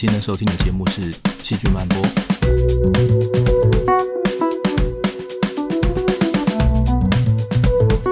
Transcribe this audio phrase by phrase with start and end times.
[0.00, 2.02] 现在收听的节目是《细菌漫播》，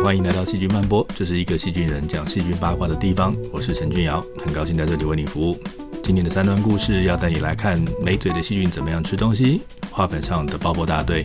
[0.04, 3.34] 欢迎来到《细菌漫播》，这是一个细菌人讲细菌八卦的地方。
[3.50, 5.58] 我是陈俊尧，很高兴在这里为你服务。
[6.02, 11.24] 今天的三段故事要带你来看没嘴的细菌怎么样吃东西，花粉上的爆破大队，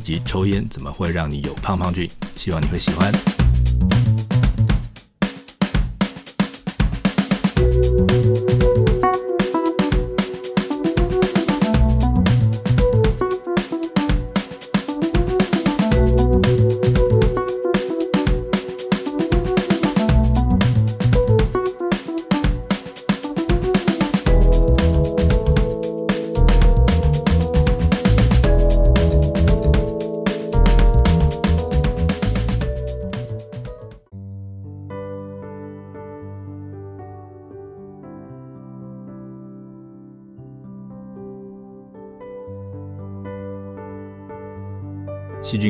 [0.00, 2.10] 以及抽烟怎么会让你有胖胖菌。
[2.34, 3.12] 希望你会喜欢。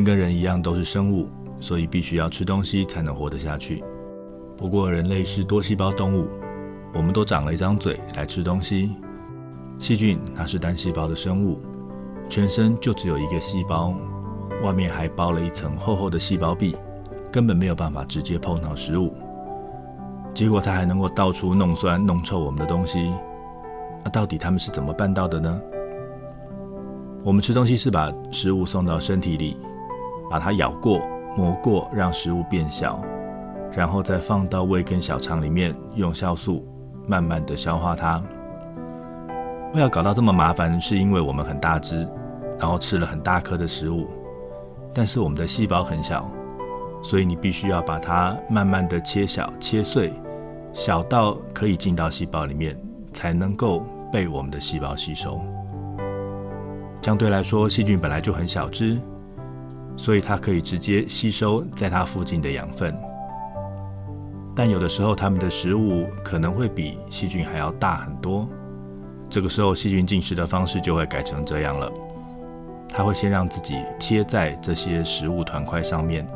[0.05, 1.29] 跟人一样都是生物，
[1.61, 3.83] 所以必须要吃东西才能活得下去。
[4.57, 6.29] 不过人类是多细胞动物，
[6.95, 8.97] 我们都长了一张嘴来吃东西。
[9.79, 11.61] 细菌它是单细胞的生物，
[12.29, 13.95] 全身就只有一个细胞，
[14.63, 16.77] 外面还包了一层厚厚的细胞壁，
[17.33, 19.15] 根本没有办法直接碰到食物。
[20.35, 23.13] 结果它还能够到处弄酸弄臭我们的东西。
[24.05, 25.61] 那到底它们是怎么办到的呢？
[27.23, 29.57] 我们吃东西是把食物送到身体里，
[30.31, 31.03] 把它咬过、
[31.37, 33.03] 磨过，让食物变小，
[33.73, 36.65] 然后再放到胃跟小肠里面，用酵素
[37.09, 38.23] 慢慢的消化它。
[39.75, 42.09] 为了搞到这么麻烦，是因为我们很大只，
[42.59, 44.07] 然后吃了很大颗的食物，
[44.95, 46.31] 但是我们的细胞很小，
[47.03, 50.13] 所以你必须要把它慢慢的切小、切碎，
[50.73, 52.77] 小到可以进到细胞里面，
[53.13, 55.41] 才能够被我们的细胞吸收。
[57.03, 58.99] 相对来说，细菌本来就很小只，
[60.01, 62.97] 所以它可以直接吸收在它附近的养分。
[64.57, 68.49] 但有的时候，它们的食物可能会比细菌还要大很多。
[69.29, 71.93] 这个时候，细菌进食的方式就会改成这样了：
[72.89, 76.27] 它会先让自己贴在这些食物团块上面，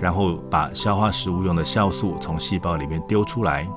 [0.00, 3.68] 然后把消化食物用的酵素从细胞里面丢出来，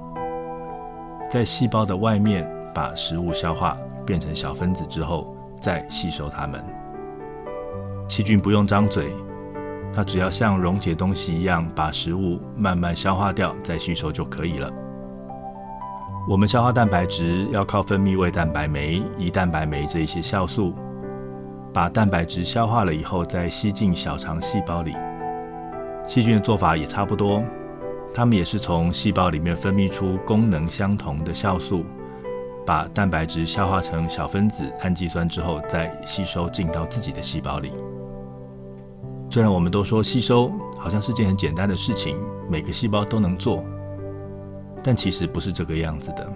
[1.30, 5.38] 在细胞的外面把食物消化变成小分子之后。
[5.62, 6.83] 再吸收它们。
[8.08, 9.12] 细菌不用张嘴，
[9.94, 14.72] 它只要像溶解东西一样，把食物慢慢消化掉，再吸收就可以了。
[16.30, 20.74] 我们消化蛋白质要靠分泌胃蛋白酶、胰蛋白酶这一些酵素，
[21.74, 24.94] 把蛋白质消化了以后，再吸进小肠细胞里。
[26.08, 27.44] 细菌的做法也差不多，
[28.14, 31.84] 它们也是从细胞里面分泌出功能相同的酵素。
[32.66, 37.72] 把蛋白质消化成小分子氨基酸之后，再吸收进到自己的细胞里。
[39.30, 42.18] 虽然我们都说吸收好像是件很简单的事情，
[42.50, 43.64] 每个细胞都能做，
[44.84, 46.32] 但其实不是这个样子的。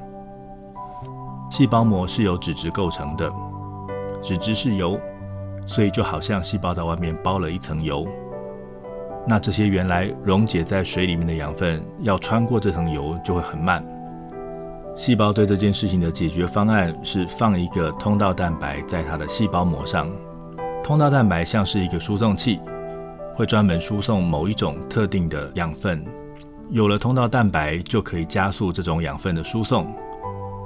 [1.49, 3.31] 细胞膜是由脂质构成的，
[4.21, 4.99] 脂质是油，
[5.66, 8.07] 所以就好像细胞在外面包了一层油。
[9.25, 13.85] 那这些原来溶解在水里面的养分，要穿过这层油就会很慢。
[14.97, 20.09] 细胞对这件事情的解决方案是放一个通道蛋白在它的细胞膜上。
[20.84, 22.59] 通道蛋白像是一个输送器，
[23.35, 26.03] 会专门输送某一种特定的养分。
[26.72, 29.96] 有了通道蛋白，就可以加速这种养分的输送。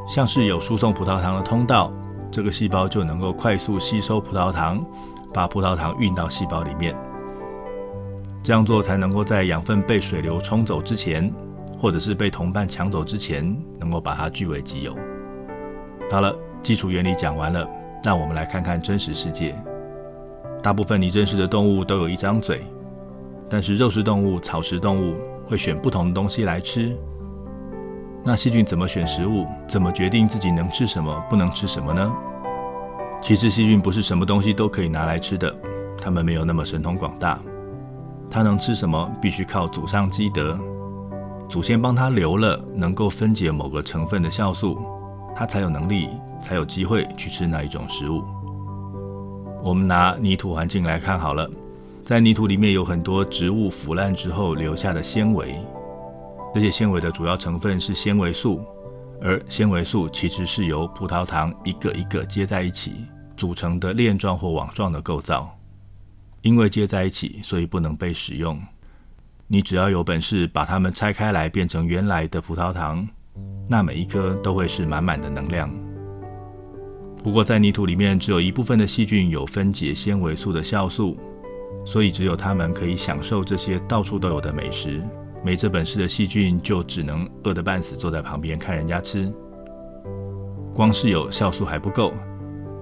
[0.08, 1.92] 像是有输送葡萄糖的通道，
[2.32, 4.82] 这个细胞就能够快速吸收葡萄糖，
[5.34, 6.96] 把葡萄糖运到细胞里面。
[8.42, 11.32] 这样做才能够在养分被水流冲走之前。
[11.82, 13.44] 或者是被同伴抢走之前，
[13.80, 14.96] 能够把它据为己有。
[16.12, 16.32] 好了，
[16.62, 17.68] 基础原理讲完了，
[18.04, 19.56] 那我们来看看真实世界。
[20.62, 22.62] 大部分你认识的动物都有一张嘴，
[23.50, 26.96] 但是肉食动物、草食动物会选不同的东西来吃。
[28.24, 29.48] 那细菌怎么选食物？
[29.68, 32.16] 怎么决定自己能吃什么、不能吃什么呢？
[33.24, 35.52] 其实细菌不是什么东西都可以拿来吃的，
[36.00, 37.40] 它们没有那么神通广大。
[38.30, 40.60] 它能吃什么，必须靠祖上积德。
[41.52, 44.82] 祖先帮他留了能够分解某个成分的酵素，
[45.36, 46.08] 他才有能力，
[46.42, 48.24] 才有机会去吃那一种食物。
[49.62, 51.52] 我们拿泥土环境来看好了，
[52.06, 55.54] 在泥土里面有很多植物腐烂之后留下的纤维，
[56.54, 58.62] 这些纤维的主要成分是纤维素，
[59.22, 63.06] 而纤维素其实是由葡萄糖一个一个接在一起
[63.36, 65.54] 组成的链状或网状的构造，
[66.44, 68.58] 因为接在一起，所以不能被使用。
[69.54, 73.06] 你只要有本事把它们拆开来变成原来的葡萄糖，
[73.68, 75.70] 那每一颗都会是满满的能量。
[77.22, 81.18] 不过在泥土里面，只有一部分的细菌有分解纤维素的酵素，
[81.86, 85.04] 所以只有它们可以享受这些到处都有的美食。
[85.44, 89.30] 没这本事的细菌就只能饿得半死，坐在旁边看人家吃。
[90.74, 92.14] 光是有酵素还不够，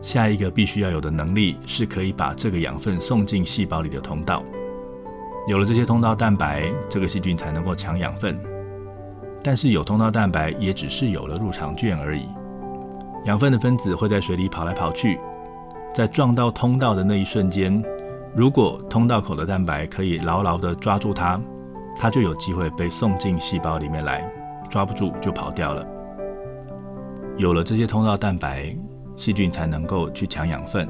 [0.04, 4.44] 下一个必须要有的能力是可以把这个养分送进细胞里的通道。
[5.48, 8.40] 有了这些通道蛋白，这个细菌才能够抢养分。
[9.42, 12.28] 但是有通道蛋白也只是有了入场券而已。
[13.26, 15.20] 养分的分子会在水里跑来跑去，
[15.94, 17.84] 在撞到通道的那一瞬间，
[18.34, 21.40] 如果通道口的蛋白可以牢牢地抓住它。
[21.98, 24.24] 它就有机会被送进细胞里面来，
[24.70, 25.86] 抓不住就跑掉了。
[27.38, 28.74] 有了这些通道蛋白，
[29.18, 30.88] 细菌才能够去抢养分。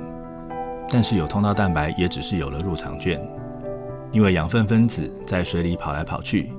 [0.87, 3.19] 但是有通道蛋白也只是有了入场券，
[4.11, 6.51] 因为养分分子在水里跑来跑去，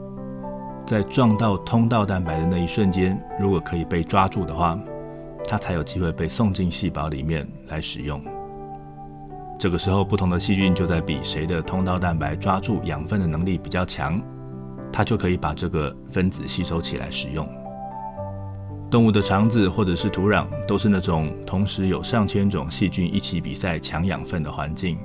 [0.87, 4.79] 在撞到通道蛋白的那一瞬间，如果可以被抓住的话，
[5.49, 8.23] 它才有机会被送进细胞里面来使用。
[9.58, 14.20] 这个时候，不同的细菌就在比谁的通道蛋白抓住养分的能力比较强。
[14.93, 17.49] 它就可以把这个分子吸收起来使用。
[18.91, 24.99] 动物的肠子或者是土壤，都是那种同时有上千种细菌一起比赛抢养分的环境。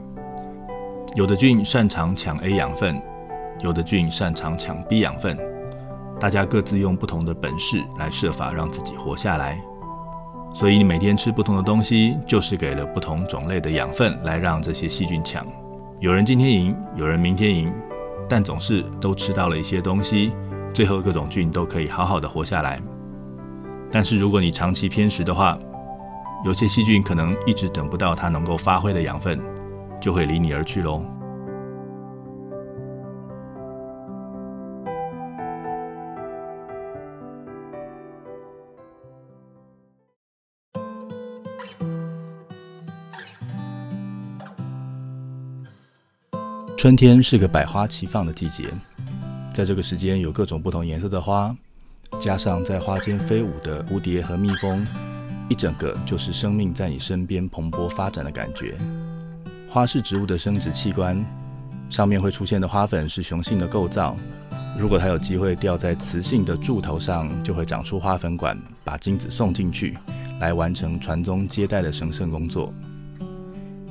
[1.15, 3.01] 有的菌擅长抢 A 养分，
[3.61, 5.39] 有的菌擅长抢 B 养分，
[6.19, 9.57] 大家各自用不同的本事来设法让自己活下来。
[10.53, 15.47] 所以你每天吃不同的东西，就是给了不同种类的养分来让这些细菌抢。
[16.01, 17.71] 有人今天赢，有人明天赢。
[18.27, 20.33] 但总是都吃到了一些东西，
[20.73, 22.81] 最后各种菌都可以好好的活下来。
[23.89, 25.57] 但是如果你长期偏食的话，
[26.43, 29.39] 有些细菌可能一直等不到它能够发挥的养分，
[30.05, 31.03] 就会离你而去喽。
[46.77, 48.65] 春天是个百花齐放的季节，
[49.55, 51.57] 在这个时间有各种不同颜色的花，
[52.19, 54.85] 加上在花间飞舞的蝴蝶和蜜蜂，
[55.49, 58.77] 一整个就是生命在你身边蓬勃发展的感觉。
[59.75, 61.21] 花是植物的生殖器官，
[61.89, 64.15] 上面会出现的花粉是雄性的构造。
[64.79, 69.97] 如果它有机会掉在雌性的柱头上，就会长出花粉管，把精子送进去，
[70.39, 72.73] 来完成传宗接代的神圣工作。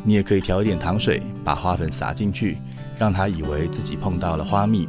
[0.03, 2.57] 你也可以调一点糖水，把花粉撒进去。
[2.99, 4.89] 让它以为自己碰到了花蜜，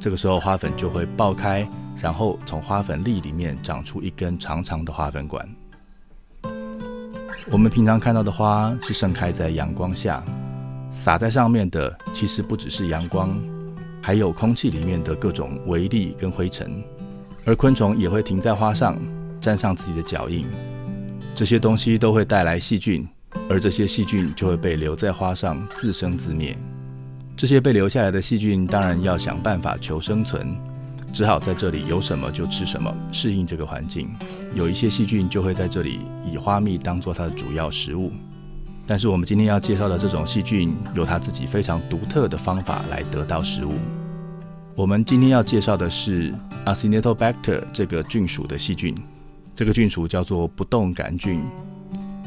[0.00, 1.64] 这个时候花粉就会爆开，
[2.02, 5.48] 然后从花粉粒里面长出一根长长的花粉管。
[7.48, 10.20] 我们平常看到的花是盛开在阳光下，
[10.90, 13.38] 洒在上面的其实不只是阳光，
[14.02, 16.82] 还有空气里面的各种微粒跟灰尘，
[17.44, 18.98] 而昆虫也会停在花上，
[19.40, 20.44] 沾上自己的脚印，
[21.36, 23.08] 这些东西都会带来细菌，
[23.48, 26.56] 而这些细菌就会被留在花上自生自灭。
[27.36, 30.56] 这些被留下来的细菌当然要想办法求生存，
[31.16, 34.14] 只好在这里有什么就吃什么，适应这个环境。
[34.54, 38.12] 有一些细菌就会在这里以花蜜当做它的主要食物。
[38.86, 43.72] 但是我们今天要介绍的这种细菌，有它自己非常独特的方法来得到食物。
[44.74, 46.34] 我们今天要介绍的是
[46.66, 48.94] Acinetobacter 这个菌属的细菌，
[49.54, 51.42] 这个菌属叫做不动杆菌。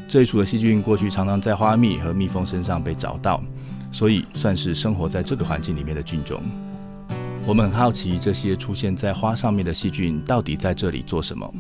[0.08, 3.40] 这一属的细菌过去常常在花蜜和蜜蜂身上被找到。
[3.92, 6.42] 所以算是生活在这个环境里面的菌种。
[7.50, 11.52] 我们很好奇，这些出现在花上面的细菌到底在这里做什么？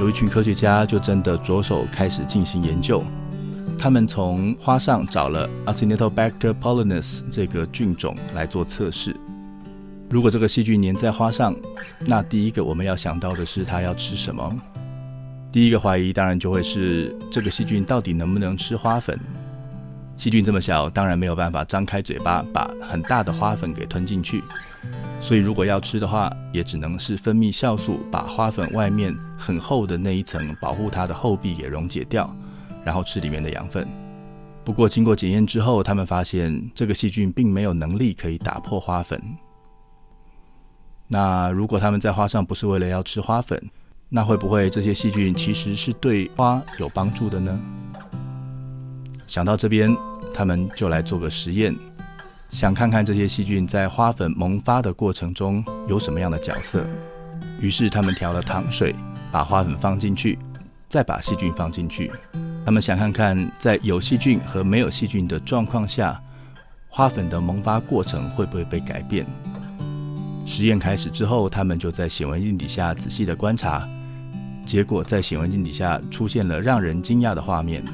[0.00, 3.04] 有一群科学家就真的着手开始进行研究。
[3.78, 9.14] 他们从花上找了 Acinetobacter pollinis 这个菌种来做测试。
[10.08, 11.54] 如果这个细菌粘在花上，
[12.00, 14.60] 那第一个我们要想到的是它要吃什么？
[15.52, 19.16] 第一个怀疑当然就会是这个细菌到底能不能吃花粉？
[20.20, 24.44] 细菌这么小，当然没有办法张开嘴巴把很大的花粉给吞进去，
[25.18, 32.30] 所以如果要吃的话，也只能是分泌酵素，把花粉外面很厚的那一层保护它的厚壁给溶解掉，
[32.84, 33.88] 然后吃里面的养分。
[34.62, 39.18] 不过经过检验之后，他们发现这个细菌并没有能力可以打破花粉。
[41.08, 43.58] 那如果他们在花上不是为了要吃花粉，
[44.10, 47.58] 那会不会这些细菌其实是对花有帮助的呢？
[49.26, 49.96] 想到这边。
[50.32, 51.74] 他们就来做个实验，
[52.48, 56.86] 想看看这些细菌在花粉萌发的过程中有什么样的角色。
[57.60, 58.94] 于是他们调了糖水，
[59.30, 60.38] 把花粉放进去，
[60.88, 62.10] 再把细菌放进去。
[62.64, 66.20] 他们想看看，在有细菌和没有细菌的状况下，
[66.88, 69.26] 花粉的萌发过程会不会被改变。
[70.46, 73.88] 实验开始之后，他们就在显微镜底下仔细地观察，
[74.64, 77.84] 结果在显微镜底下出现了让人惊讶的画面。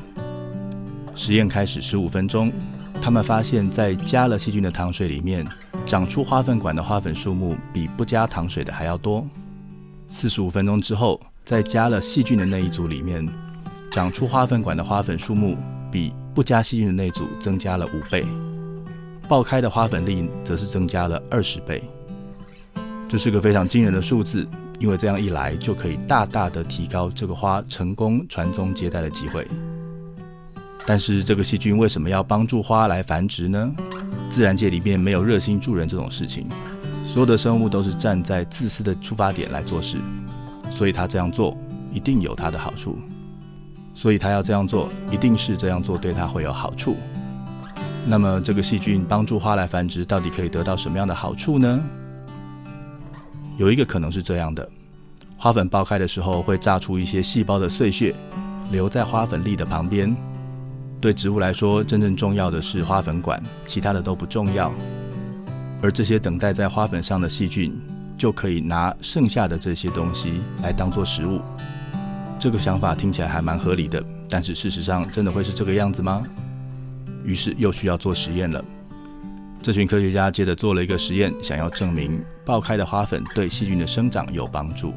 [1.16, 2.52] 实验开始十五分钟，
[3.00, 5.44] 他们发现，在加了细菌的糖水里面，
[5.86, 9.26] 长出花粉管的花粉数目比不加糖水的还要多。
[10.10, 13.26] 四十五分钟之后，在加了细菌的那一组里面，
[13.90, 15.56] 长出花粉管的花粉数目
[15.90, 18.26] 比不加细菌的那组增加了五倍，
[19.26, 21.82] 爆开的花粉粒则是增加了二十倍。
[23.08, 24.46] 这是个非常惊人的数字，
[24.78, 29.48] 因为这样一来就可以大大的提高这个花成功传宗接代的机会。
[30.86, 33.74] 但是这个细菌为什么要帮助花来繁殖呢？
[34.30, 36.46] 自然界里面没有热心助人这种事情，
[37.04, 39.98] 所有的生物都是站在自私的出发点来做事，
[40.70, 41.56] 所以它这样做
[41.92, 42.98] 一定有它的好处，
[43.94, 46.96] 所以它要这样做，一定是这样做对它会有好处。
[48.06, 51.82] 那么这个细菌帮助花来繁殖，到底可以得到什么样的好处呢？
[53.58, 54.68] 有一个可能是这样的：
[55.36, 58.14] 花粉爆开的时候会炸出一些细胞的碎屑，
[58.70, 60.14] 留在花粉粒的旁边。
[61.06, 64.74] 对植物来说，真正重要的是花粉管，其他的都不重要。
[65.80, 67.72] 而这些等待在花粉上的细菌，
[68.18, 71.40] 就可以拿剩下的这些东西来当做食物。
[72.40, 76.24] 这个想法听起来还蛮合理的，但是事实上真的会是这个样子吗？
[77.22, 78.64] 于是又需要做实验了。
[79.62, 84.92] 这群科学家接着做了一个实验，想要证明爆开的花粉对细菌的生长有帮助。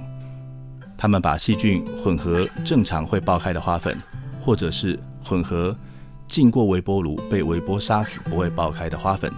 [0.97, 3.95] 他们把细菌混合正常会爆开的花粉，
[4.43, 5.77] 或者是混合。
[6.29, 9.33] 浸过微波炉被微波杀死不会爆开的花粉，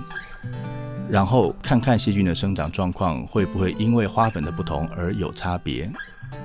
[1.09, 5.89] 然后看看细菌的生长状况会不会因为花粉的不同而有差别，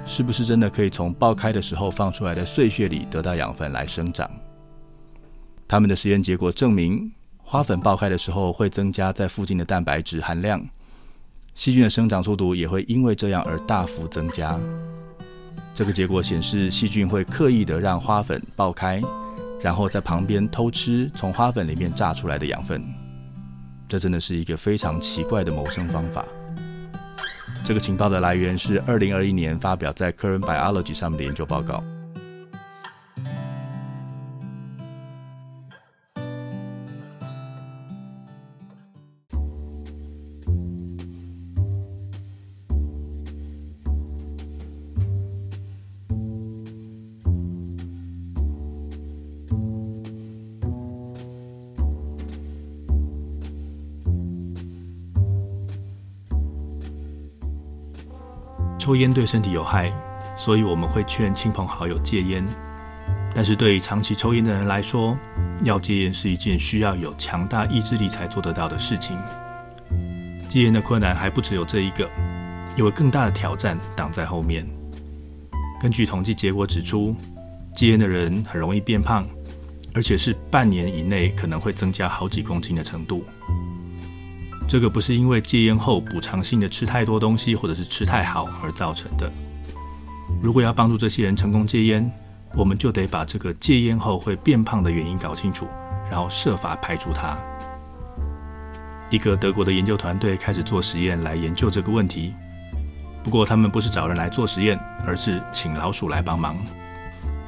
[0.07, 4.31] 是不是真的可以从爆开的时候放出来的碎屑里得到养分来生长？
[5.67, 10.65] 他们的实验结果证明，花粉爆开的时候会增加在附近的蛋白质含量，
[11.57, 14.57] 细菌的生长速度也会因为这样而大幅增加。
[15.75, 19.03] 这个结果显示，细菌会刻意的让花粉爆开。
[19.67, 22.81] 然后在旁边偷吃从花粉里面榨出来的养分，
[23.89, 26.25] 这真的是一个非常奇怪的谋生方法。
[27.65, 31.83] 这个情报的来源是二零二一年发表在《Current Biology》上面的研究报告。
[58.97, 59.93] 烟对身体有害，
[60.37, 62.45] 所以我们会劝亲朋好友戒烟。
[63.35, 65.17] 但是对于长期抽烟的人来说，
[65.63, 69.17] 要戒烟是一件需要有强大意志力才做得到的事情。
[70.49, 72.09] 戒烟的困难还不只有这一个，
[72.77, 74.67] 有个更大的挑战挡在后面。
[75.81, 77.15] 根据统计结果指出，
[77.75, 79.27] 戒烟的人很容易变胖，
[79.93, 83.23] 而且是半年以内可能会增加好几公斤的程度。
[84.69, 89.31] 这个不是因为戒烟后补偿性的吃太多东西，或者是吃太好而造成的。
[90.43, 92.11] 如果要帮助这些人成功戒烟，
[92.55, 95.69] 我们就得把这个戒烟后会变胖的原因搞清楚，
[96.11, 97.39] 然后设法排除它。
[99.09, 102.35] 一个德国的研究团队开始做实验来研究这个问题。
[103.23, 106.57] 不过他们不是找人来做实验，而是请老鼠来帮忙。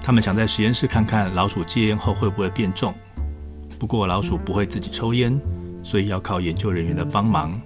[0.03, 2.95] 他们想在实验室看看老鼠戒烟后会不会变重。
[3.77, 5.39] 不过老鼠不会自己抽烟。
[5.83, 7.61] 所以要靠研究人员的帮忙。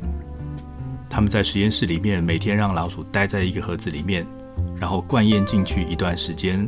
[1.08, 4.26] 他们在实验室里面每天让老鼠待在一个盒子里面，
[4.80, 6.66] 然后灌烟进去一段时间，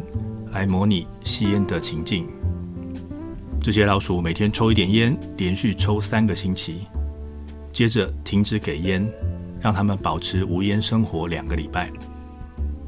[0.53, 2.27] 来模拟吸烟的情境。
[3.63, 6.81] 这些老鼠每天抽一点烟，连续抽三个星期，
[7.73, 9.11] 接着停止给烟，
[9.61, 11.91] 让他们保持无烟生活两个礼拜。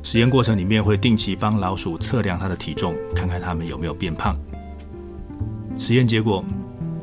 [0.03, 4.39] 实验过程里面会定期帮老鼠测量它的体重，看看它们有没有变胖。
[5.79, 6.45] 实验结果。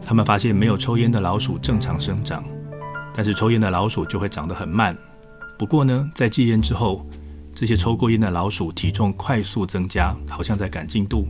[0.05, 2.43] 他们发现没有抽烟的老鼠正常生长，
[3.15, 4.97] 但是抽烟的老鼠就会长得很慢。
[5.57, 7.05] 不过呢，在戒烟之后，
[7.55, 11.27] 这些抽过烟的老鼠体重快速增加，好像在赶进度。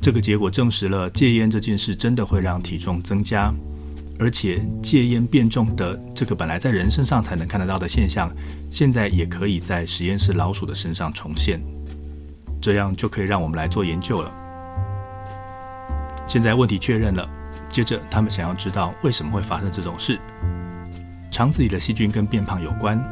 [0.00, 3.52] 这个结果证实了戒烟这件事真的会让体重增加，
[4.18, 8.30] 而且戒烟变重的这个本来在人身上才能看得到的现象，
[8.70, 11.60] 现在也可以在实验室老鼠的身上重现。
[12.60, 14.30] 这样就可以让我们来做研究了。
[16.28, 17.28] 现在问题确认了。
[17.72, 20.20] 接着，他们想要知道为什么会发生这种事。
[21.30, 23.02] 肠子里的细菌跟变胖有关，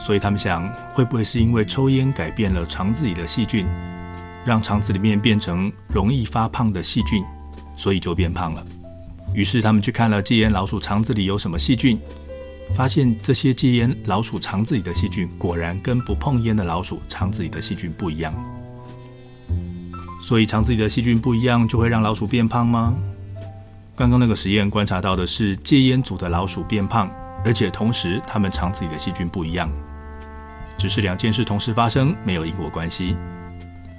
[0.00, 3.66] 所以他们想，会不会是因为抽烟改变了肠子里的细菌，
[4.46, 7.24] 让肠子里面变成容易发胖的细菌，
[7.76, 8.64] 所以就变胖了。
[9.34, 11.98] 于是他们去看了戒烟老鼠肠子里有什么细菌，
[12.76, 18.32] 发现这些戒烟老鼠肠子里的细菌果然跟不碰烟的老鼠肠子里的细菌不一样。
[20.22, 22.94] 所以肠子里的细菌不一样，就会让老鼠变胖吗？
[23.96, 27.08] 刚刚那个实验观察到的是戒烟组的老鼠变胖，
[27.44, 29.70] 而且同时它们肠子里的细菌不一样，
[30.76, 33.16] 只是两件事同时发生，没有因果关系。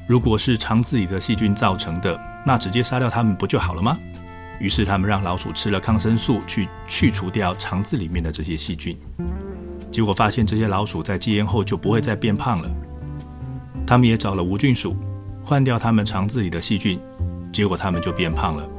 [0.05, 3.97] 如果是肠子里的细菌造成的，那直接杀掉它们不就好了吗？
[4.59, 8.97] 于是他们让老鼠吃了抗生素去去除掉肠子里面的这些细菌，
[9.89, 12.69] 结果发现这些老鼠在戒烟后就不会再变胖了。
[13.87, 14.93] 他们也找了无菌鼠，
[15.41, 16.99] 换掉他们肠子里的细菌，
[17.53, 18.69] 结果他们就变胖了。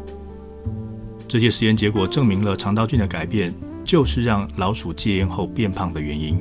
[1.37, 3.53] 这些实验结果证明了肠道菌的改变
[3.85, 6.39] 就是让老鼠戒烟后变胖的原因。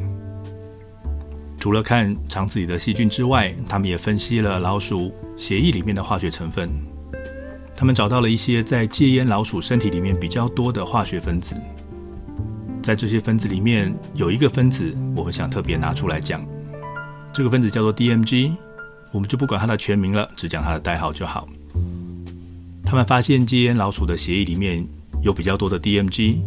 [1.60, 6.70] 除了看肠子里的细菌之外，他们也分析了老鼠血液里面的化学成分。
[7.76, 11.58] 他们找到了一些在戒烟老鼠身体里面比较多的化学分子，
[12.82, 16.42] 在这些分子里面有一个分子，我们想特别拿出来讲，
[17.34, 18.56] 这个分子叫做 DMG，
[19.12, 21.46] 我们就不管它的全名了，只讲它的代号就好。
[22.96, 24.88] 他们发现戒烟老鼠的血液里面
[25.22, 26.38] 有比较多的 DMG，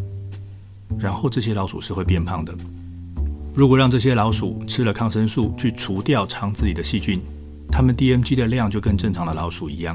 [0.98, 2.54] 然后这些老鼠是会变胖的。
[3.54, 7.20] 如果让这些老鼠吃了抗生素去除掉肠子里的细菌，
[7.70, 9.94] 它们 DMG 的量就跟正常的老鼠一样。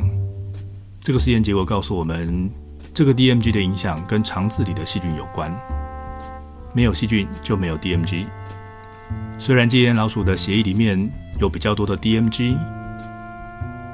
[1.01, 2.47] 这个实验结果告诉我们，
[2.93, 5.51] 这个 DMG 的影响跟肠子里的细菌有关。
[6.71, 8.25] 没有细菌就没有 DMG。
[9.39, 12.55] 虽然戒烟老鼠的血液里面有比较多的 DMG，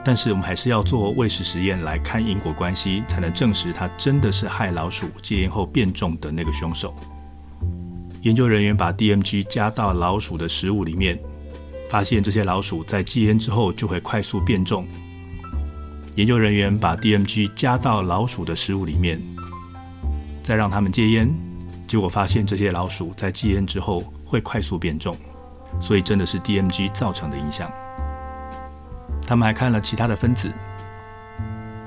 [0.04, 6.96] 但是我们还是要做喂食实验来看因果关系，才能证实它真的是害老鼠戒烟后变重的那个凶手。
[8.22, 11.20] 研究人员把 DMG 加到老鼠的食物里面，
[11.90, 14.88] 发现这些老鼠在戒烟之后就会快速变重。
[16.16, 19.22] 研究人员把 DMG 加到老鼠的食物里面，
[20.44, 21.34] 再让他们戒烟，
[21.88, 25.16] 结果发现这些老鼠在戒烟之后会快速变重，
[25.80, 27.72] 所以真的是 DMG 造成的影响。
[29.30, 30.50] 他们还看了其他的分子，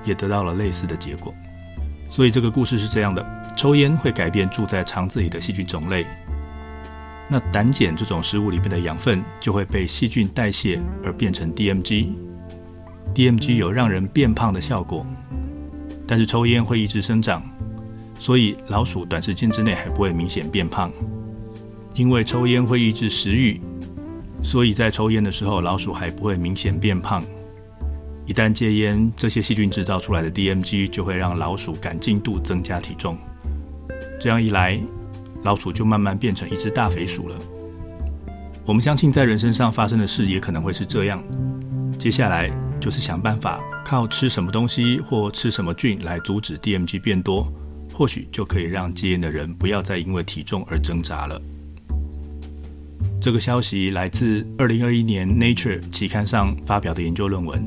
[0.05, 1.35] 也得到了类似的结果。
[2.09, 3.27] 所以这个故事是这样的：
[3.57, 6.07] 抽烟会改变住在肠子里的细菌种类，
[7.29, 12.13] 那胆碱这种食物里面的养分就会被细菌代谢而变成 DMG。
[13.13, 15.05] DMG 有让人变胖的效果，
[16.07, 17.43] 但是抽烟会抑制生长，
[18.21, 20.93] 所以老鼠短时间之内还不会明显变胖。
[21.95, 23.61] 因为抽烟会抑制食欲，
[24.43, 27.23] 所以在抽烟的时候老鼠还不会明显变胖。
[28.27, 33.17] 一旦戒烟，这些细菌制造出来的 DMG 就会让老鼠赶进度增加体重。
[34.21, 34.81] 这样一来，
[35.43, 37.37] 老鼠就慢慢变成一只大肥鼠了。
[38.65, 41.23] 我们相信在人身上发生的事也可能会是这样。
[41.99, 42.51] 接下来。
[42.83, 47.47] 就是想办法靠吃什么东西或吃什么菌来阻止 DMG 变多，
[47.95, 51.41] 或许就可以让戒烟的人不要再因为体重而挣扎了。
[53.23, 57.63] 这个消息来自二零二一年 Nature 期刊上发表的研究论文。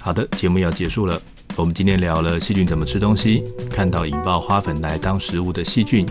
[0.00, 1.22] 好的，节目要结束了。
[1.56, 6.04] 我们今天聊了细菌怎么吃东西，看到引爆花粉来当食物的细菌，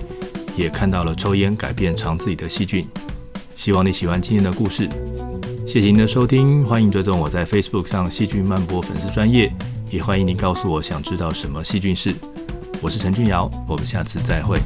[0.55, 2.85] 也看到了抽烟改变肠子里的细菌。
[3.53, 4.87] 希望你喜欢今天的故事，
[5.67, 9.53] 谢谢您的收听，欢迎追踪我在 Facebook 上细菌漫播粉丝专业，
[9.91, 12.15] 也欢迎您告诉我想知道什么细菌事。
[12.81, 14.61] 我是陈俊尧，我们下次再会。